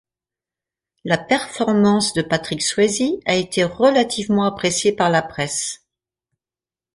[1.05, 5.85] La performance de Patrick Swayze a été relativement appréciée par la presse.